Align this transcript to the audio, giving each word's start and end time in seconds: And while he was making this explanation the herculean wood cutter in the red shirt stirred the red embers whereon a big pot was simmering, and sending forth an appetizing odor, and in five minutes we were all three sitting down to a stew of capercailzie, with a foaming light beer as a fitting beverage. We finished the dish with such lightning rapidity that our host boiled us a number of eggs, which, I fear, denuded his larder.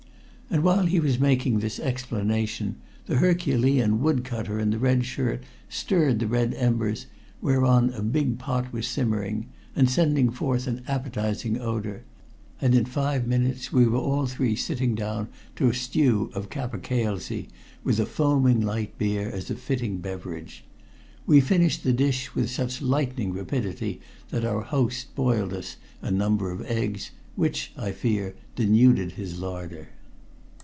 And 0.53 0.63
while 0.63 0.85
he 0.85 0.99
was 0.99 1.17
making 1.17 1.59
this 1.59 1.79
explanation 1.79 2.75
the 3.05 3.15
herculean 3.15 4.01
wood 4.01 4.25
cutter 4.25 4.59
in 4.59 4.71
the 4.71 4.79
red 4.79 5.05
shirt 5.05 5.45
stirred 5.69 6.19
the 6.19 6.27
red 6.27 6.53
embers 6.57 7.05
whereon 7.41 7.89
a 7.91 8.01
big 8.01 8.37
pot 8.37 8.73
was 8.73 8.85
simmering, 8.85 9.45
and 9.77 9.89
sending 9.89 10.29
forth 10.29 10.67
an 10.67 10.83
appetizing 10.89 11.57
odor, 11.61 12.03
and 12.59 12.75
in 12.75 12.83
five 12.83 13.25
minutes 13.25 13.71
we 13.71 13.87
were 13.87 13.97
all 13.97 14.25
three 14.27 14.57
sitting 14.57 14.93
down 14.93 15.29
to 15.55 15.69
a 15.69 15.73
stew 15.73 16.29
of 16.35 16.49
capercailzie, 16.49 17.47
with 17.85 17.97
a 17.97 18.05
foaming 18.05 18.59
light 18.59 18.97
beer 18.97 19.29
as 19.29 19.49
a 19.49 19.55
fitting 19.55 19.99
beverage. 19.99 20.65
We 21.25 21.39
finished 21.39 21.85
the 21.85 21.93
dish 21.93 22.35
with 22.35 22.49
such 22.51 22.81
lightning 22.81 23.31
rapidity 23.31 24.01
that 24.31 24.43
our 24.43 24.63
host 24.63 25.15
boiled 25.15 25.53
us 25.53 25.77
a 26.01 26.11
number 26.11 26.51
of 26.51 26.61
eggs, 26.69 27.11
which, 27.37 27.71
I 27.77 27.93
fear, 27.93 28.35
denuded 28.57 29.13
his 29.13 29.39
larder. 29.39 29.87